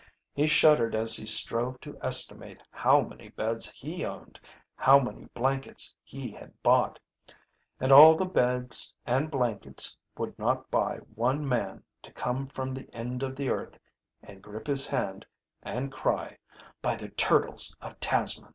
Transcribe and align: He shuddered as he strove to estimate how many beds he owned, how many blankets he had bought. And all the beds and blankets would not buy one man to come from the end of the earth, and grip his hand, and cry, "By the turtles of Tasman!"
He 0.33 0.47
shuddered 0.47 0.95
as 0.95 1.15
he 1.15 1.27
strove 1.27 1.79
to 1.81 1.95
estimate 2.01 2.63
how 2.71 3.01
many 3.01 3.29
beds 3.29 3.69
he 3.69 4.03
owned, 4.03 4.39
how 4.75 4.97
many 4.97 5.25
blankets 5.35 5.93
he 6.01 6.31
had 6.31 6.59
bought. 6.63 6.97
And 7.79 7.91
all 7.91 8.15
the 8.15 8.25
beds 8.25 8.95
and 9.05 9.29
blankets 9.29 9.95
would 10.17 10.39
not 10.39 10.71
buy 10.71 10.97
one 11.13 11.47
man 11.47 11.83
to 12.01 12.11
come 12.13 12.47
from 12.47 12.73
the 12.73 12.89
end 12.95 13.21
of 13.21 13.35
the 13.35 13.51
earth, 13.51 13.77
and 14.23 14.41
grip 14.41 14.65
his 14.65 14.87
hand, 14.87 15.23
and 15.61 15.91
cry, 15.91 16.39
"By 16.81 16.95
the 16.95 17.09
turtles 17.09 17.77
of 17.79 17.99
Tasman!" 17.99 18.49